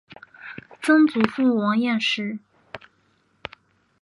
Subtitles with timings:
[0.81, 2.39] 曾祖父王彦实。